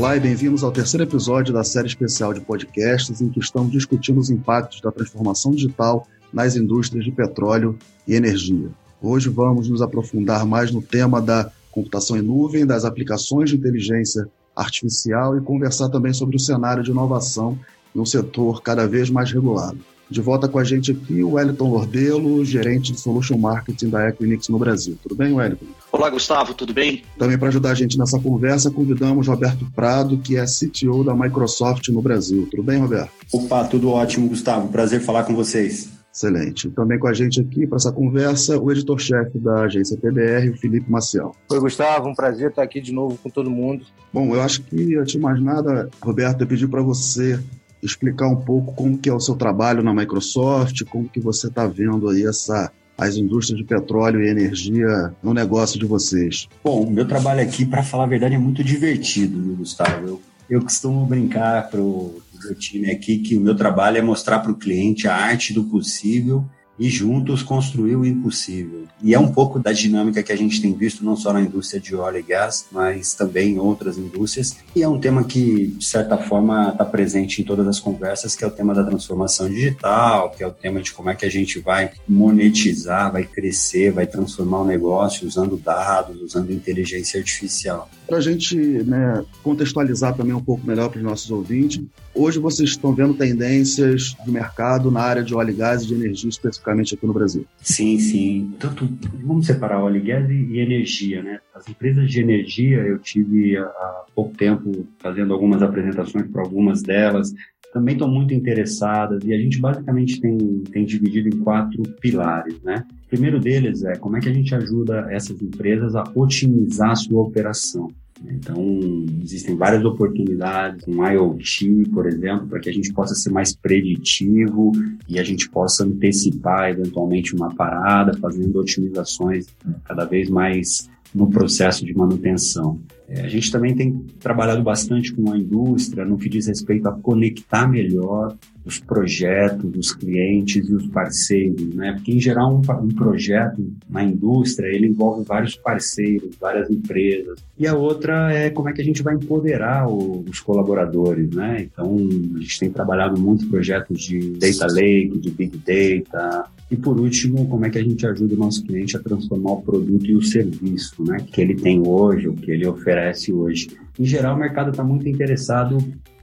[0.00, 4.18] Olá e bem-vindos ao terceiro episódio da série especial de podcasts em que estamos discutindo
[4.18, 8.70] os impactos da transformação digital nas indústrias de petróleo e energia.
[9.02, 14.26] Hoje vamos nos aprofundar mais no tema da computação em nuvem, das aplicações de inteligência
[14.56, 17.58] artificial e conversar também sobre o cenário de inovação
[17.94, 19.80] um setor cada vez mais regulado.
[20.10, 24.48] De volta com a gente aqui o Wellington Lordelo, gerente de Solution Marketing da Equinix
[24.48, 24.98] no Brasil.
[25.00, 25.66] Tudo bem, Wellington?
[25.92, 27.04] Olá, Gustavo, tudo bem?
[27.16, 31.88] Também para ajudar a gente nessa conversa, convidamos Roberto Prado, que é CTO da Microsoft
[31.90, 32.48] no Brasil.
[32.50, 33.12] Tudo bem, Roberto?
[33.32, 34.66] Opa, tudo ótimo, Gustavo.
[34.68, 36.00] Prazer falar com vocês.
[36.12, 36.68] Excelente.
[36.70, 40.90] Também com a gente aqui para essa conversa, o editor-chefe da agência PBR, o Felipe
[40.90, 41.36] Maciel.
[41.48, 43.84] Oi, Gustavo, um prazer estar aqui de novo com todo mundo.
[44.12, 47.38] Bom, eu acho que, antes de mais nada, Roberto, eu pedi para você
[47.82, 51.66] explicar um pouco como que é o seu trabalho na Microsoft, como que você está
[51.66, 56.46] vendo aí essa as indústrias de petróleo e energia no negócio de vocês?
[56.62, 60.06] Bom, meu trabalho aqui, para falar a verdade, é muito divertido, viu, Gustavo?
[60.06, 64.40] Eu, eu costumo brincar para o meu time aqui que o meu trabalho é mostrar
[64.40, 66.44] para o cliente a arte do possível
[66.80, 68.84] e juntos construir o impossível.
[69.02, 71.78] E é um pouco da dinâmica que a gente tem visto não só na indústria
[71.78, 74.56] de óleo e gás, mas também em outras indústrias.
[74.74, 78.42] E é um tema que, de certa forma, está presente em todas as conversas, que
[78.42, 81.30] é o tema da transformação digital, que é o tema de como é que a
[81.30, 87.90] gente vai monetizar, vai crescer, vai transformar o negócio usando dados, usando inteligência artificial.
[88.06, 91.82] Para a gente né, contextualizar também um pouco melhor para os nossos ouvintes,
[92.14, 95.94] hoje vocês estão vendo tendências do mercado na área de óleo e gás e de
[95.94, 97.46] energia, especificamente aqui no Brasil.
[97.62, 98.54] Sim, sim.
[98.58, 98.88] Tanto,
[99.22, 101.40] vamos separar óleo e gás e energia, né?
[101.54, 107.32] As empresas de energia, eu tive há pouco tempo fazendo algumas apresentações para algumas delas,
[107.72, 110.38] também estão muito interessadas e a gente basicamente tem,
[110.72, 112.84] tem dividido em quatro pilares, né?
[113.04, 116.96] O primeiro deles é como é que a gente ajuda essas empresas a otimizar a
[116.96, 117.88] sua operação.
[118.24, 123.54] Então, existem várias oportunidades, um IoT, por exemplo, para que a gente possa ser mais
[123.54, 124.72] preditivo
[125.08, 129.46] e a gente possa antecipar eventualmente uma parada, fazendo otimizações
[129.84, 132.80] cada vez mais no processo de manutenção.
[133.08, 136.92] É, a gente também tem trabalhado bastante com a indústria no que diz respeito a
[136.92, 141.92] conectar melhor os projetos, os clientes e os parceiros, né?
[141.94, 147.40] Porque em geral um, um, projeto na indústria ele envolve vários parceiros, várias empresas.
[147.58, 151.62] E a outra é como é que a gente vai empoderar o, os colaboradores, né?
[151.62, 151.96] Então
[152.36, 156.48] a gente tem trabalhado muito projetos de data lake, de big data.
[156.70, 159.62] E por último, como é que a gente ajuda o nosso cliente a transformar o
[159.62, 161.18] produto e o serviço, né?
[161.32, 163.70] Que ele tem hoje, o que ele oferece hoje.
[163.98, 165.78] Em geral, o mercado está muito interessado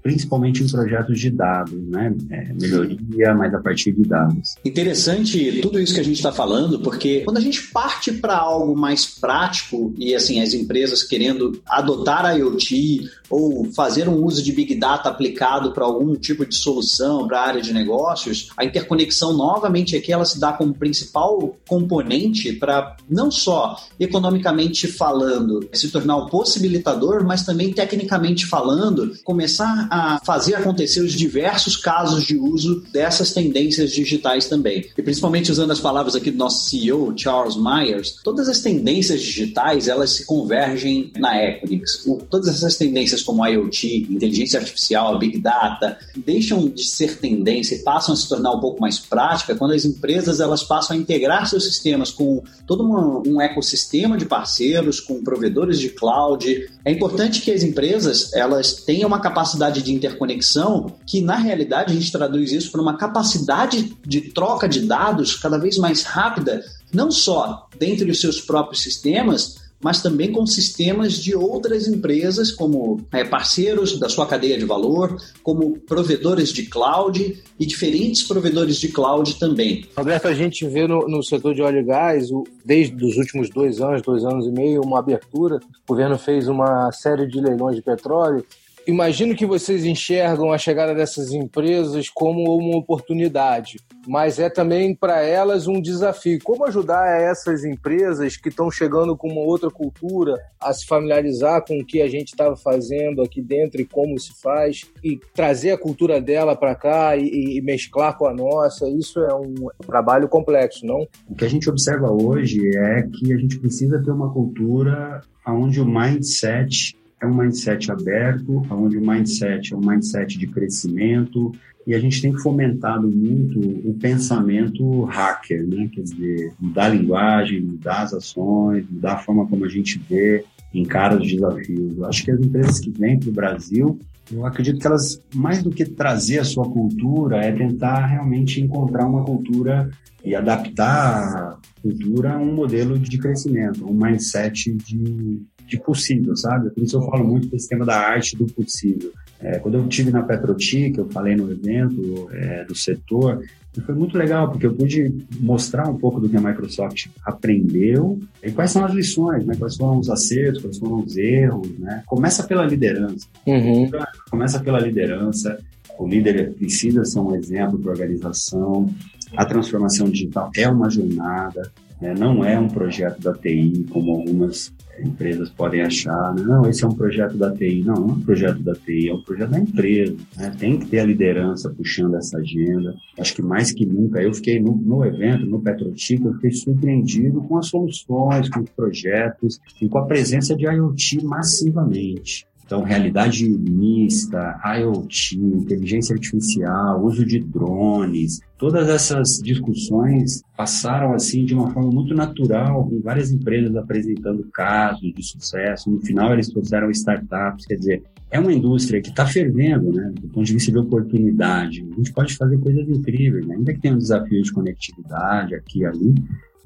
[0.07, 2.15] principalmente em projetos de dados, né?
[2.29, 4.55] É, melhoria, mas a partir de dados.
[4.63, 8.73] Interessante tudo isso que a gente está falando, porque quando a gente parte para algo
[8.73, 14.53] mais prático e assim as empresas querendo adotar a IoT ou fazer um uso de
[14.53, 19.33] Big Data aplicado para algum tipo de solução para a área de negócios, a interconexão
[19.33, 26.15] novamente aqui ela se dá como principal componente para não só economicamente falando se tornar
[26.15, 32.83] um possibilitador, mas também tecnicamente falando começar a fazer acontecer os diversos casos de uso
[32.91, 34.85] dessas tendências digitais também.
[34.97, 39.87] E principalmente usando as palavras aqui do nosso CEO, Charles Myers, todas as tendências digitais
[39.87, 42.05] elas se convergem na Equinix.
[42.29, 48.13] Todas essas tendências como IoT, inteligência artificial, Big Data, deixam de ser tendência e passam
[48.13, 51.65] a se tornar um pouco mais prática quando as empresas elas passam a integrar seus
[51.65, 52.83] sistemas com todo
[53.27, 56.69] um ecossistema de parceiros, com provedores de cloud.
[56.83, 61.95] É importante que as empresas elas tenham uma capacidade de interconexão que, na realidade, a
[61.95, 67.11] gente traduz isso para uma capacidade de troca de dados cada vez mais rápida, não
[67.11, 73.23] só dentro dos seus próprios sistemas, mas também com sistemas de outras empresas, como é,
[73.23, 79.35] parceiros da sua cadeia de valor, como provedores de cloud e diferentes provedores de cloud
[79.35, 79.85] também.
[79.95, 83.49] Roberto, a gente vê no, no setor de óleo e gás, o, desde os últimos
[83.49, 85.57] dois anos, dois anos e meio, uma abertura.
[85.57, 88.43] O governo fez uma série de leilões de petróleo
[88.87, 95.21] imagino que vocês enxergam a chegada dessas empresas como uma oportunidade, mas é também para
[95.21, 96.39] elas um desafio.
[96.43, 101.77] Como ajudar essas empresas que estão chegando com uma outra cultura a se familiarizar com
[101.77, 105.77] o que a gente estava fazendo aqui dentro e como se faz e trazer a
[105.77, 108.89] cultura dela para cá e, e, mesclar com a nossa?
[108.89, 109.53] Isso é um
[109.85, 111.05] trabalho complexo, não?
[111.29, 115.81] O que a gente observa hoje é que a gente precisa ter uma cultura onde
[115.81, 121.51] o mindset é um mindset aberto, onde o mindset é um mindset de crescimento,
[121.85, 125.89] e a gente tem fomentado muito o pensamento hacker, né?
[125.91, 130.43] Quer dizer, mudar a linguagem, mudar as ações, mudar a forma como a gente vê,
[130.73, 131.97] encara os desafios.
[131.97, 133.99] Eu acho que as empresas que vêm para o Brasil,
[134.29, 139.07] eu acredito que elas, mais do que trazer a sua cultura, é tentar realmente encontrar
[139.07, 139.89] uma cultura
[140.25, 146.69] e adaptar a cultura a um modelo de crescimento, um mindset de, de possível, sabe?
[146.69, 149.11] Por isso eu falo muito desse tema da arte do possível.
[149.39, 153.43] É, quando eu tive na Petroti, que eu falei no evento é, do setor,
[153.81, 158.51] foi muito legal, porque eu pude mostrar um pouco do que a Microsoft aprendeu e
[158.51, 159.55] quais são as lições, né?
[159.57, 161.69] quais foram os acertos, quais foram os erros.
[161.77, 162.03] Né?
[162.05, 163.27] Começa pela liderança.
[163.45, 163.89] Uhum.
[164.29, 165.59] Começa pela liderança.
[165.97, 168.89] O líder precisa ser um exemplo para a organização.
[169.35, 171.71] A transformação digital é uma jornada,
[172.01, 172.13] né?
[172.17, 176.93] não é um projeto da TI, como algumas empresas podem achar, não, esse é um
[176.93, 177.83] projeto da TI.
[177.83, 180.15] Não, não é um projeto da TI, é um projeto da empresa.
[180.35, 180.55] Né?
[180.57, 182.95] Tem que ter a liderança puxando essa agenda.
[183.19, 187.41] Acho que mais que nunca, eu fiquei no, no evento, no Petrotic, eu fiquei surpreendido
[187.41, 192.45] com as soluções, com os projetos e com a presença de IoT massivamente.
[192.67, 201.53] Então, realidade mista, IoT, inteligência artificial, uso de drones, todas essas discussões passaram assim de
[201.53, 205.89] uma forma muito natural, com várias empresas apresentando casos de sucesso.
[205.89, 210.11] No final, eles trouxeram startups, quer dizer, é uma indústria que está fervendo, né?
[210.19, 211.87] Do ponto de vista de oportunidade.
[211.89, 213.55] A gente pode fazer coisas incríveis, né?
[213.55, 216.15] ainda que tenha um desafio de conectividade aqui e ali,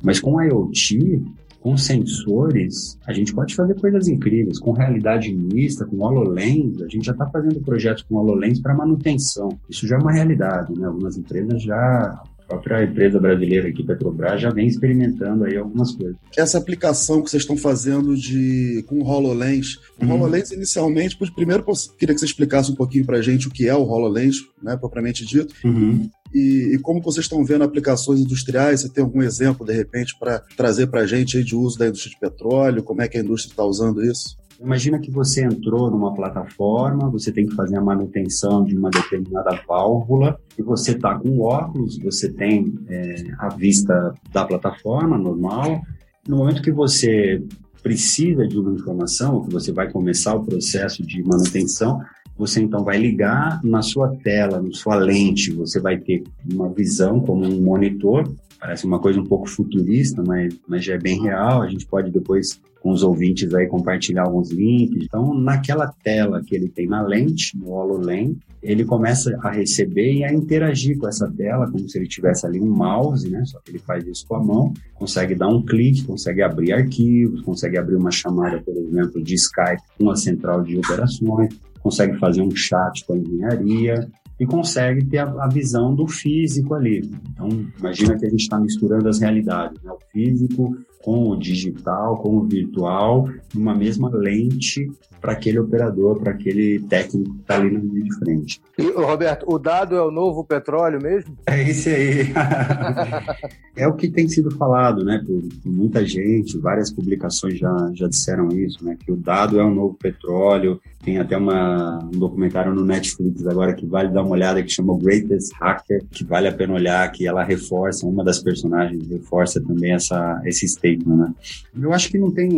[0.02, 1.22] mas com IoT,
[1.62, 4.60] com sensores, a gente pode fazer coisas incríveis.
[4.60, 9.50] Com realidade mista, com HoloLens, a gente já está fazendo projetos com HoloLens para manutenção.
[9.70, 10.88] Isso já é uma realidade, né?
[10.88, 16.18] Algumas empresas já a própria empresa brasileira aqui, Petrobras, já vem experimentando aí algumas coisas.
[16.36, 20.14] Essa aplicação que vocês estão fazendo de com o HoloLens, o uhum.
[20.14, 21.64] HoloLens inicialmente, primeiro
[21.98, 24.76] queria que você explicasse um pouquinho para a gente o que é o HoloLens, né,
[24.76, 26.10] propriamente dito, uhum.
[26.34, 30.40] E, e, como vocês estão vendo aplicações industriais, você tem algum exemplo, de repente, para
[30.56, 32.84] trazer para a gente de uso da indústria de petróleo?
[32.84, 34.38] Como é que a indústria está usando isso?
[34.62, 39.60] Imagina que você entrou numa plataforma, você tem que fazer a manutenção de uma determinada
[39.68, 45.82] válvula e você está com óculos, você tem é, a vista da plataforma normal.
[46.28, 47.44] No momento que você
[47.82, 52.00] precisa de uma informação, que você vai começar o processo de manutenção,
[52.42, 57.20] você então vai ligar na sua tela, na sua lente, você vai ter uma visão
[57.20, 58.28] como um monitor.
[58.60, 61.62] Parece uma coisa um pouco futurista, mas, mas já é bem real.
[61.62, 65.04] A gente pode depois com os ouvintes aí compartilhar alguns links.
[65.04, 70.24] Então, naquela tela que ele tem na lente, no HoloLens, ele começa a receber e
[70.24, 73.46] a interagir com essa tela, como se ele tivesse ali um mouse, né?
[73.46, 77.42] Só que ele faz isso com a mão, consegue dar um clique, consegue abrir arquivos,
[77.42, 82.42] consegue abrir uma chamada, por exemplo, de Skype com a central de operações, consegue fazer
[82.42, 84.08] um chat com a engenharia,
[84.42, 87.08] e consegue ter a, a, visão do físico ali.
[87.30, 87.48] Então,
[87.78, 89.92] imagina que a gente está misturando as realidades, né?
[89.92, 94.90] o físico com o digital, com o virtual, numa mesma lente
[95.22, 98.62] para aquele operador, para aquele técnico que está ali na linha de frente.
[98.78, 101.38] E, Roberto, o dado é o novo petróleo mesmo?
[101.46, 102.34] É esse aí.
[103.78, 108.08] é o que tem sido falado, né, por, por, muita gente, várias publicações já, já
[108.08, 110.82] disseram isso, né, que o dado é o novo petróleo.
[111.04, 114.98] Tem até uma, um documentário no Netflix agora que vale dar uma olhada que chama
[114.98, 119.94] Greatest Hacker, que vale a pena olhar, que ela reforça, uma das personagens reforça também
[119.94, 121.34] essa, esse statement, né.
[121.80, 122.50] Eu acho que não tem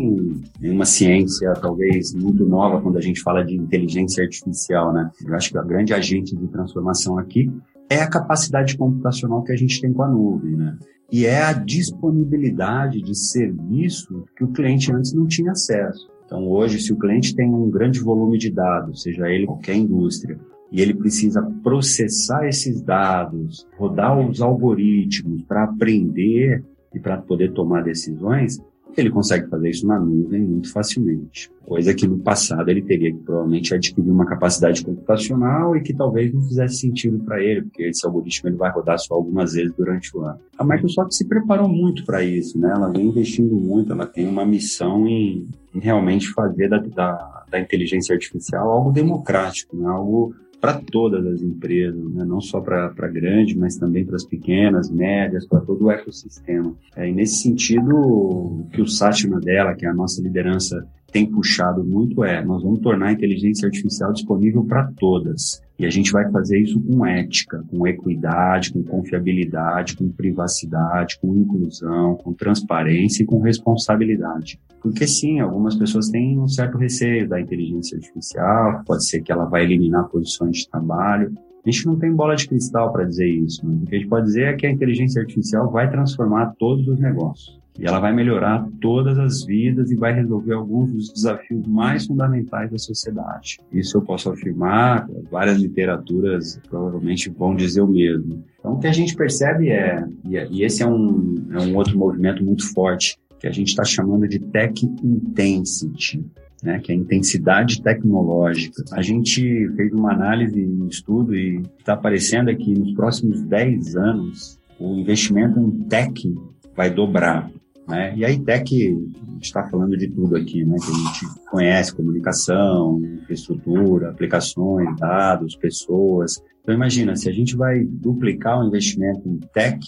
[0.60, 5.10] nenhuma ciência, talvez, muito nova quando a gente fala de inteligência artificial, né?
[5.26, 7.52] Eu acho que a grande agente de transformação aqui
[7.90, 10.78] é a capacidade computacional que a gente tem com a nuvem, né?
[11.12, 16.10] E é a disponibilidade de serviço que o cliente antes não tinha acesso.
[16.26, 20.40] Então, hoje, se o cliente tem um grande volume de dados, seja ele qualquer indústria,
[20.72, 26.64] e ele precisa processar esses dados, rodar os algoritmos para aprender
[26.94, 28.60] e para poder tomar decisões,
[28.96, 31.52] ele consegue fazer isso na nuvem muito facilmente.
[31.66, 36.34] Coisa que no passado ele teria que provavelmente adquirir uma capacidade computacional e que talvez
[36.34, 40.16] não fizesse sentido para ele, porque esse algoritmo ele vai rodar só algumas vezes durante
[40.16, 40.40] o ano.
[40.58, 42.72] A Microsoft se preparou muito para isso, né?
[42.76, 47.60] Ela vem investindo muito, ela tem uma missão em, em realmente fazer da, da, da
[47.60, 49.88] inteligência artificial algo democrático, né?
[49.88, 52.24] algo para todas as empresas, né?
[52.24, 56.74] não só para grande, mas também para as pequenas, médias, para todo o ecossistema.
[56.96, 61.26] É, e nesse sentido, o que o Satya dela, que é a nossa liderança, tem
[61.26, 65.62] puxado muito é, nós vamos tornar a inteligência artificial disponível para todas.
[65.84, 71.36] E a gente vai fazer isso com ética, com equidade, com confiabilidade, com privacidade, com
[71.36, 74.58] inclusão, com transparência e com responsabilidade.
[74.82, 79.44] Porque sim, algumas pessoas têm um certo receio da inteligência artificial, pode ser que ela
[79.44, 81.34] vai eliminar posições de trabalho,
[81.66, 84.10] A gente não tem bola de cristal para dizer isso, mas o que a gente
[84.10, 87.63] pode dizer é que a inteligência artificial vai transformar todos os negócios.
[87.80, 92.70] E ela vai melhorar todas as vidas e vai resolver alguns dos desafios mais fundamentais
[92.70, 93.60] da sociedade.
[93.72, 98.44] Isso eu posso afirmar, várias literaturas provavelmente vão dizer o mesmo.
[98.60, 102.44] Então, o que a gente percebe é, e esse é um, é um outro movimento
[102.44, 106.24] muito forte, que a gente está chamando de Tech Intensity.
[106.62, 108.86] Né, que é a intensidade tecnológica.
[108.94, 114.58] A gente fez uma análise, um estudo, e está aparecendo aqui nos próximos 10 anos,
[114.80, 116.34] o investimento em tech
[116.74, 117.52] vai dobrar.
[117.88, 118.16] Né?
[118.16, 118.96] E a ITEC
[119.42, 120.78] está falando de tudo aqui, né?
[120.78, 126.42] que a gente conhece, comunicação, infraestrutura, aplicações, dados, pessoas.
[126.62, 129.80] Então imagina, se a gente vai duplicar o investimento em tech,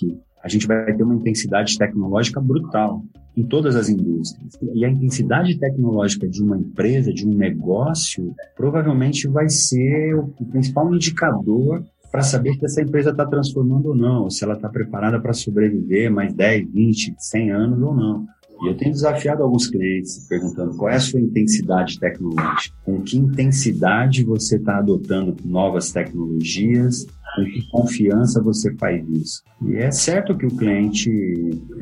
[0.43, 3.03] a gente vai ter uma intensidade tecnológica brutal
[3.35, 4.57] em todas as indústrias.
[4.73, 10.93] E a intensidade tecnológica de uma empresa, de um negócio, provavelmente vai ser o principal
[10.93, 11.83] indicador
[12.15, 16.09] para saber se essa empresa está transformando ou não, se ela está preparada para sobreviver
[16.09, 18.25] mais 10, 20, 100 anos ou não.
[18.61, 23.17] E eu tenho desafiado alguns clientes perguntando qual é a sua intensidade tecnológica, com que
[23.17, 27.05] intensidade você está adotando novas tecnologias,
[27.35, 29.43] com que confiança você faz isso.
[29.61, 31.11] E é certo que o cliente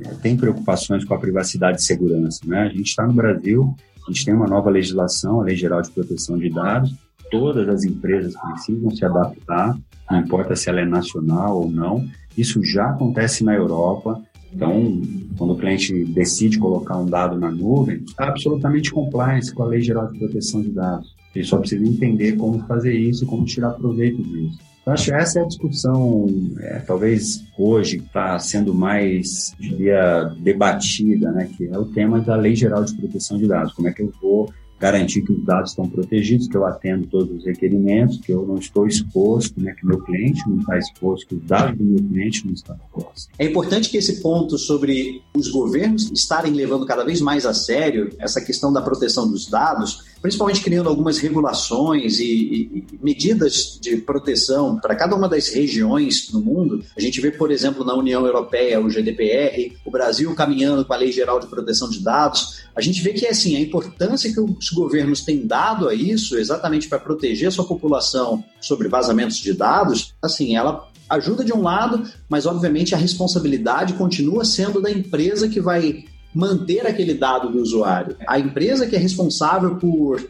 [0.04, 2.40] eh, tem preocupações com a privacidade e segurança.
[2.44, 2.62] Né?
[2.62, 3.75] A gente está no Brasil,
[4.08, 6.92] a gente tem uma nova legislação, a Lei Geral de Proteção de Dados,
[7.34, 9.75] todas as empresas precisam se adaptar,
[10.10, 12.08] não importa se ela é nacional ou não.
[12.38, 14.22] Isso já acontece na Europa.
[14.54, 15.02] Então,
[15.36, 19.82] quando o cliente decide colocar um dado na nuvem, está absolutamente compliance com a Lei
[19.82, 21.16] Geral de Proteção de Dados.
[21.34, 24.60] Ele só precisa entender como fazer isso, como tirar proveito disso.
[24.86, 26.28] Eu acho que essa é a discussão,
[26.60, 32.54] é, talvez hoje está sendo mais, diria, debatida, né, que é o tema da Lei
[32.54, 33.74] Geral de Proteção de Dados.
[33.74, 37.38] Como é que eu vou garantir que os dados estão protegidos, que eu atendo todos
[37.38, 41.36] os requerimentos, que eu não estou exposto, né, que meu cliente não está exposto, que
[41.36, 43.30] os dados do meu cliente não estão expostos.
[43.40, 48.10] É importante que esse ponto sobre os governos estarem levando cada vez mais a sério
[48.20, 53.98] essa questão da proteção dos dados, principalmente criando algumas regulações e, e, e medidas de
[53.98, 56.82] proteção para cada uma das regiões no mundo.
[56.98, 60.96] A gente vê, por exemplo, na União Europeia o GDPR, o Brasil caminhando com a
[60.96, 62.62] Lei Geral de Proteção de Dados.
[62.74, 66.88] A gente vê que assim a importância que os governos têm dado a isso, exatamente
[66.88, 72.10] para proteger a sua população sobre vazamentos de dados, assim, ela ajuda de um lado,
[72.30, 78.16] mas obviamente a responsabilidade continua sendo da empresa que vai manter aquele dado do usuário.
[78.28, 80.22] A empresa que é responsável por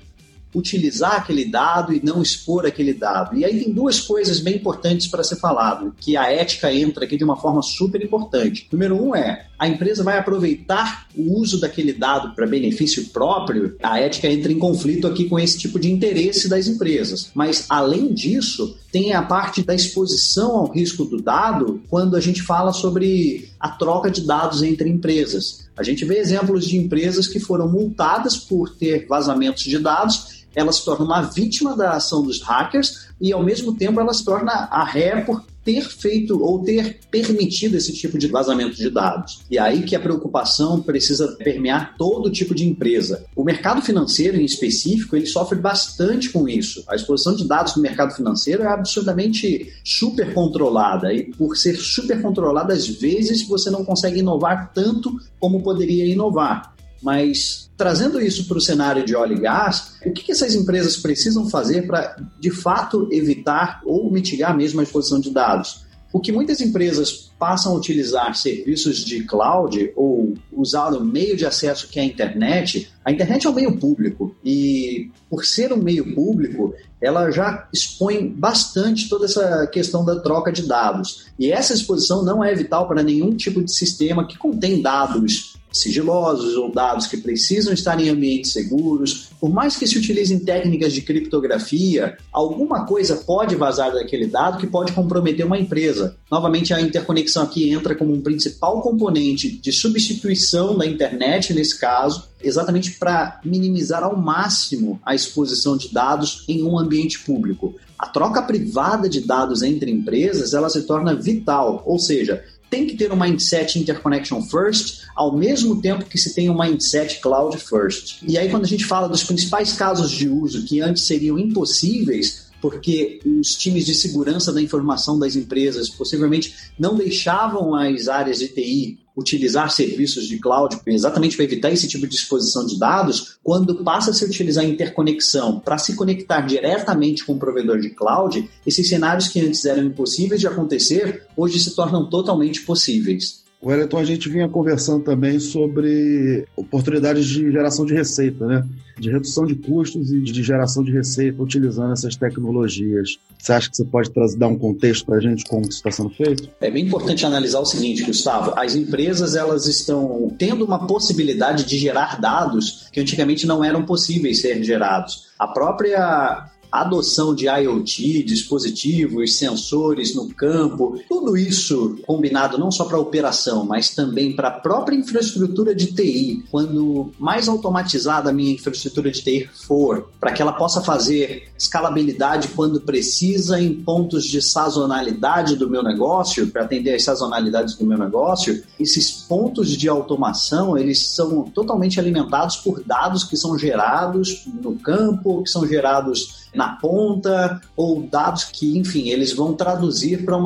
[0.55, 3.35] utilizar aquele dado e não expor aquele dado.
[3.35, 7.17] E aí tem duas coisas bem importantes para ser falado, que a ética entra aqui
[7.17, 8.67] de uma forma super importante.
[8.71, 13.99] Número um é a empresa vai aproveitar o uso daquele dado para benefício próprio, a
[13.99, 17.31] ética entra em conflito aqui com esse tipo de interesse das empresas.
[17.33, 22.41] Mas, além disso, tem a parte da exposição ao risco do dado quando a gente
[22.41, 25.62] fala sobre a troca de dados entre empresas.
[25.75, 30.71] A gente vê exemplos de empresas que foram multadas por ter vazamentos de dados ela
[30.71, 34.67] se torna uma vítima da ação dos hackers e, ao mesmo tempo, ela se torna
[34.71, 39.41] a ré por ter feito ou ter permitido esse tipo de vazamento de dados.
[39.49, 43.25] E aí que a preocupação precisa permear todo tipo de empresa.
[43.35, 46.83] O mercado financeiro, em específico, ele sofre bastante com isso.
[46.87, 52.21] A exposição de dados no mercado financeiro é absurdamente super controlada e, por ser super
[52.21, 56.72] controlada, às vezes você não consegue inovar tanto como poderia inovar.
[57.03, 60.95] Mas trazendo isso para o cenário de óleo e gás, o que, que essas empresas
[60.97, 65.83] precisam fazer para, de fato, evitar ou mitigar mesmo a exposição de dados?
[66.13, 71.43] O que muitas empresas passam a utilizar serviços de cloud ou usar o meio de
[71.43, 75.77] acesso que é a internet, a internet é um meio público e, por ser um
[75.77, 81.25] meio público, ela já expõe bastante toda essa questão da troca de dados.
[81.37, 86.55] E essa exposição não é vital para nenhum tipo de sistema que contém dados sigilosos
[86.55, 89.29] ou dados que precisam estar em ambientes seguros.
[89.39, 94.67] Por mais que se utilizem técnicas de criptografia, alguma coisa pode vazar daquele dado que
[94.67, 96.15] pode comprometer uma empresa.
[96.31, 102.29] Novamente, a interconexão aqui entra como um principal componente de substituição da internet, nesse caso,
[102.41, 107.75] exatamente para minimizar ao máximo a exposição de dados em um ambiente público.
[107.97, 112.95] A troca privada de dados entre empresas ela se torna vital, ou seja, tem que
[112.95, 118.23] ter um mindset interconnection first, ao mesmo tempo que se tem um mindset cloud first.
[118.27, 122.47] E aí, quando a gente fala dos principais casos de uso que antes seriam impossíveis,
[122.59, 128.47] porque os times de segurança da informação das empresas possivelmente não deixavam as áreas de
[128.47, 133.83] TI utilizar serviços de cloud exatamente para evitar esse tipo de exposição de dados, quando
[133.83, 138.87] passa a se utilizar interconexão para se conectar diretamente com o provedor de cloud, esses
[138.87, 143.42] cenários que antes eram impossíveis de acontecer, hoje se tornam totalmente possíveis.
[143.63, 148.67] Wellington, a gente vinha conversando também sobre oportunidades de geração de receita, né?
[148.99, 153.17] De redução de custos e de geração de receita utilizando essas tecnologias.
[153.39, 155.89] Você acha que você pode trazer, dar um contexto para a gente como isso está
[155.89, 156.49] sendo feito?
[156.59, 158.53] É bem importante analisar o seguinte, Gustavo.
[158.57, 164.41] As empresas elas estão tendo uma possibilidade de gerar dados que antigamente não eram possíveis
[164.41, 165.29] ser gerados.
[165.39, 172.97] A própria adoção de IoT, dispositivos, sensores no campo, tudo isso combinado não só para
[172.97, 176.43] operação, mas também para a própria infraestrutura de TI.
[176.49, 182.47] Quando mais automatizada a minha infraestrutura de TI for, para que ela possa fazer escalabilidade
[182.49, 187.99] quando precisa em pontos de sazonalidade do meu negócio, para atender as sazonalidades do meu
[187.99, 194.75] negócio, esses pontos de automação, eles são totalmente alimentados por dados que são gerados no
[194.75, 200.37] campo, que são gerados na ponta, ou dados que, enfim, eles vão traduzir para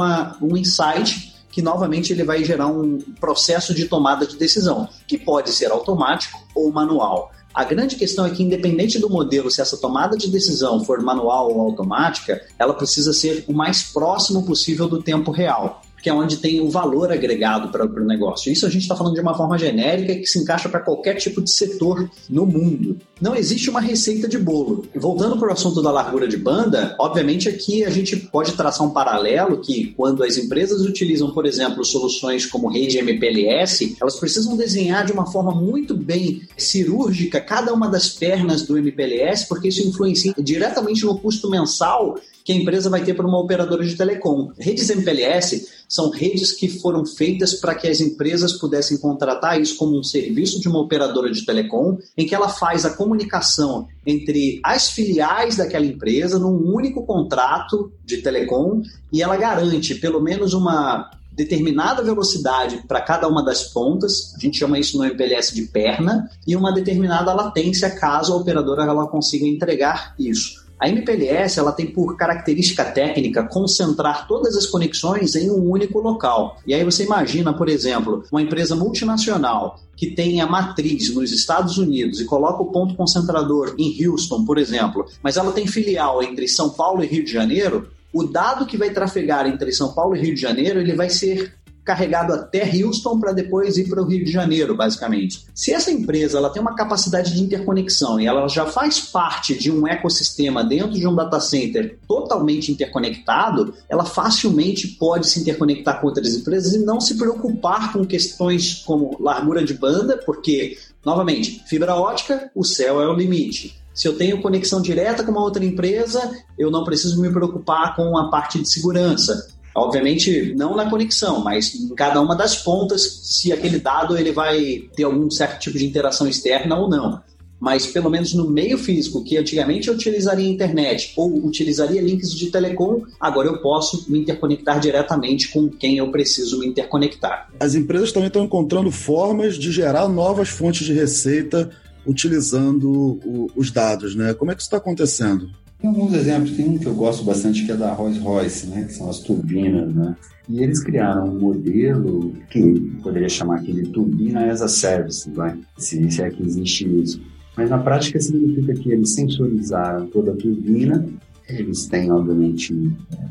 [0.42, 5.52] um insight que novamente ele vai gerar um processo de tomada de decisão, que pode
[5.52, 7.32] ser automático ou manual.
[7.54, 11.52] A grande questão é que, independente do modelo, se essa tomada de decisão for manual
[11.52, 16.38] ou automática, ela precisa ser o mais próximo possível do tempo real que é onde
[16.38, 18.50] tem o valor agregado para o negócio.
[18.50, 21.42] Isso a gente está falando de uma forma genérica que se encaixa para qualquer tipo
[21.42, 22.98] de setor no mundo.
[23.20, 24.86] Não existe uma receita de bolo.
[24.96, 28.92] Voltando para o assunto da largura de banda, obviamente aqui a gente pode traçar um
[28.92, 35.06] paralelo que quando as empresas utilizam, por exemplo, soluções como rede MPLS, elas precisam desenhar
[35.06, 40.34] de uma forma muito bem cirúrgica cada uma das pernas do MPLS, porque isso influencia
[40.38, 44.54] diretamente no custo mensal que a empresa vai ter para uma operadora de telecom.
[44.58, 50.00] Redes MPLS são redes que foram feitas para que as empresas pudessem contratar isso como
[50.00, 54.90] um serviço de uma operadora de telecom, em que ela faz a comunicação entre as
[54.92, 62.02] filiais daquela empresa num único contrato de telecom e ela garante pelo menos uma determinada
[62.02, 66.56] velocidade para cada uma das pontas, a gente chama isso no MPLS de perna, e
[66.56, 70.66] uma determinada latência caso a operadora ela consiga entregar isso.
[70.80, 76.58] A MPLS ela tem por característica técnica concentrar todas as conexões em um único local.
[76.68, 81.80] E aí você imagina, por exemplo, uma empresa multinacional que tem a matriz nos Estados
[81.80, 86.48] Unidos e coloca o ponto concentrador em Houston, por exemplo, mas ela tem filial entre
[86.48, 90.22] São Paulo e Rio de Janeiro, o dado que vai trafegar entre São Paulo e
[90.22, 91.57] Rio de Janeiro ele vai ser
[91.88, 95.46] carregado até Houston para depois ir para o Rio de Janeiro, basicamente.
[95.56, 99.72] Se essa empresa ela tem uma capacidade de interconexão e ela já faz parte de
[99.72, 106.08] um ecossistema dentro de um data center totalmente interconectado, ela facilmente pode se interconectar com
[106.08, 111.96] outras empresas e não se preocupar com questões como largura de banda, porque, novamente, fibra
[111.96, 113.82] ótica, o céu é o limite.
[113.94, 118.16] Se eu tenho conexão direta com uma outra empresa, eu não preciso me preocupar com
[118.16, 119.48] a parte de segurança.
[119.78, 124.90] Obviamente, não na conexão, mas em cada uma das pontas, se aquele dado ele vai
[124.96, 127.22] ter algum certo tipo de interação externa ou não.
[127.60, 132.50] Mas pelo menos no meio físico, que antigamente eu utilizaria internet ou utilizaria links de
[132.50, 137.48] telecom, agora eu posso me interconectar diretamente com quem eu preciso me interconectar.
[137.60, 141.70] As empresas também estão encontrando formas de gerar novas fontes de receita
[142.04, 142.90] utilizando
[143.24, 144.34] o, os dados, né?
[144.34, 145.52] Como é que isso está acontecendo?
[145.80, 148.84] Tem alguns exemplos, tem um que eu gosto bastante que é da Rolls Royce, né,
[148.84, 150.16] que são as turbinas, né?
[150.50, 152.62] E eles criaram um modelo que
[153.04, 155.58] poderia chamar aqui de turbina as a service, vai?
[155.78, 157.22] Se, se é que existe isso.
[157.56, 161.06] Mas na prática significa que eles sensorizaram toda a turbina,
[161.50, 162.74] eles têm, obviamente,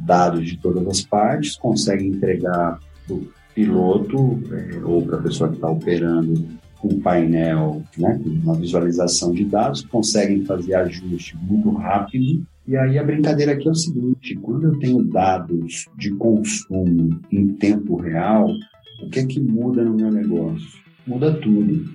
[0.04, 5.48] dados de todas as partes, conseguem entregar para o piloto é, ou para a pessoa
[5.48, 6.35] que está operando
[6.82, 12.46] um painel, né, uma visualização de dados, conseguem fazer ajuste muito rápido.
[12.66, 17.48] E aí a brincadeira aqui é o seguinte: quando eu tenho dados de consumo em
[17.54, 18.48] tempo real,
[19.02, 20.80] o que é que muda no meu negócio?
[21.06, 21.88] Muda tudo.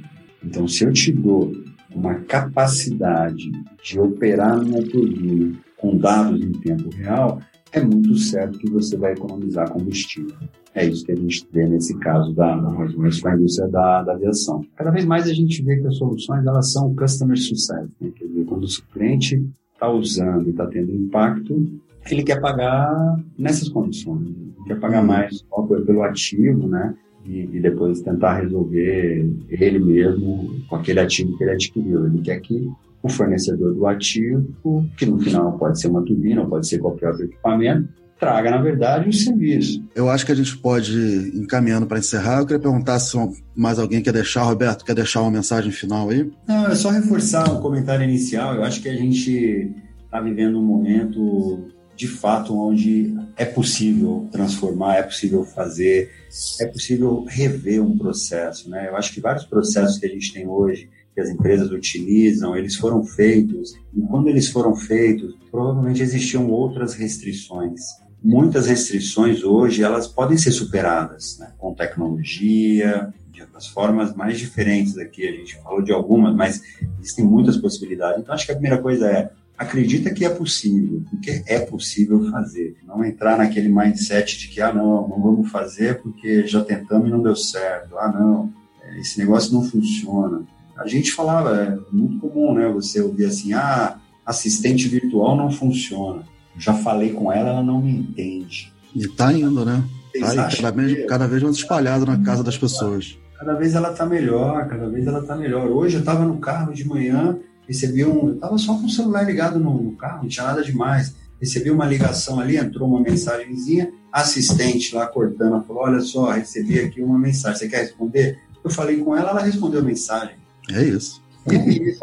[0.43, 1.51] Então, se eu te dou
[1.93, 3.51] uma capacidade
[3.83, 7.41] de operar minha turbina com dados em tempo real,
[7.71, 10.35] é muito certo que você vai economizar combustível.
[10.73, 12.81] É isso que a gente vê nesse caso da, com
[13.27, 14.65] a indústria da, da, aviação.
[14.75, 17.87] Cada vez mais a gente vê que as soluções elas são customer success.
[17.99, 18.11] Né?
[18.15, 23.67] Quer dizer, quando o cliente está usando e está tendo impacto, ele quer pagar nessas
[23.67, 24.27] condições.
[24.29, 25.43] Ele quer pagar mais
[25.85, 26.95] pelo ativo, né?
[27.25, 32.07] E, e, depois tentar resolver ele mesmo com aquele ativo que ele adquiriu.
[32.07, 32.67] Ele quer que
[33.03, 37.25] o fornecedor do ativo, que no final pode ser uma turbina, pode ser qualquer outro
[37.25, 39.83] equipamento, traga, na verdade, um serviço.
[39.95, 42.39] Eu acho que a gente pode ir encaminhando para encerrar.
[42.39, 43.17] Eu queria perguntar se
[43.55, 46.31] mais alguém quer deixar, Roberto, quer deixar uma mensagem final aí?
[46.47, 48.53] Não, é só reforçar o comentário inicial.
[48.53, 49.73] Eu acho que a gente
[50.05, 56.11] está vivendo um momento de fato onde é possível transformar, é possível fazer,
[56.59, 58.87] é possível rever um processo, né?
[58.87, 60.89] Eu acho que vários processos que a gente tem hoje
[61.21, 67.81] as empresas utilizam, eles foram feitos, e quando eles foram feitos, provavelmente existiam outras restrições.
[68.23, 71.51] Muitas restrições hoje, elas podem ser superadas, né?
[71.57, 76.61] com tecnologia, de outras formas mais diferentes aqui, a gente falou de algumas, mas
[76.99, 78.21] existem muitas possibilidades.
[78.21, 82.77] Então, acho que a primeira coisa é, acredita que é possível, porque é possível fazer.
[82.83, 87.11] Não entrar naquele mindset de que, ah, não, não vamos fazer porque já tentamos e
[87.11, 87.97] não deu certo.
[87.97, 88.53] Ah, não,
[88.99, 90.45] esse negócio não funciona
[90.83, 92.67] a gente falava, é muito comum, né?
[92.69, 96.23] Você ouvir assim, ah, assistente virtual não funciona.
[96.57, 98.73] Já falei com ela, ela não me entende.
[98.95, 99.83] E tá indo, né?
[100.19, 103.17] Tá aí, cada, vez, cada vez mais espalhado na casa das pessoas.
[103.39, 105.67] Cada vez ela tá melhor, cada vez ela tá melhor.
[105.67, 108.29] Hoje eu tava no carro de manhã, recebi um.
[108.29, 111.15] Eu tava só com o celular ligado no, no carro, não tinha nada demais.
[111.39, 117.01] Recebi uma ligação ali, entrou uma mensagenzinha, assistente lá cortando, falou: Olha só, recebi aqui
[117.01, 118.37] uma mensagem, você quer responder?
[118.63, 120.35] Eu falei com ela, ela respondeu a mensagem.
[120.69, 121.21] É isso.
[121.49, 121.99] É isso.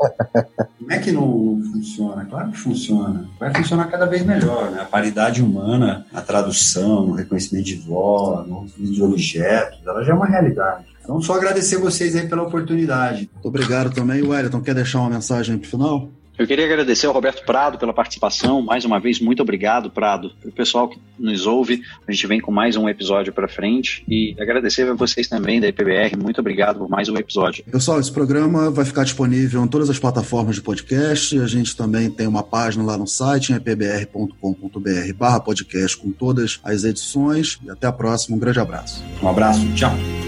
[0.78, 2.24] Como é que não funciona?
[2.24, 3.28] Claro que funciona.
[3.38, 4.70] Vai funcionar cada vez melhor.
[4.70, 4.80] Né?
[4.80, 10.12] A paridade humana, a tradução, o reconhecimento de voz, o reconhecimento de objetos, ela já
[10.12, 10.86] é uma realidade.
[11.02, 13.30] Então, só agradecer vocês aí pela oportunidade.
[13.32, 14.22] Muito obrigado também.
[14.22, 16.08] Wellington, quer deixar uma mensagem para o final?
[16.38, 18.62] Eu queria agradecer ao Roberto Prado pela participação.
[18.62, 20.30] Mais uma vez, muito obrigado, Prado.
[20.40, 24.04] Para o pessoal que nos ouve, a gente vem com mais um episódio para frente.
[24.08, 26.16] E agradecer a vocês também da IPBR.
[26.16, 27.64] Muito obrigado por mais um episódio.
[27.64, 31.36] Pessoal, esse programa vai ficar disponível em todas as plataformas de podcast.
[31.40, 36.60] A gente também tem uma página lá no site, em ipbr.com.br barra podcast, com todas
[36.62, 37.58] as edições.
[37.64, 38.36] E até a próxima.
[38.36, 39.04] Um grande abraço.
[39.20, 39.66] Um abraço.
[39.74, 40.27] Tchau.